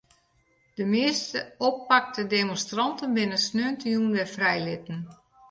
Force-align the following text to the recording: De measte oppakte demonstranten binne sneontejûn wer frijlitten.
De 0.75 0.85
measte 0.93 1.41
oppakte 1.69 2.21
demonstranten 2.37 3.09
binne 3.17 3.39
sneontejûn 3.47 4.11
wer 4.15 4.27
frijlitten. 4.35 4.99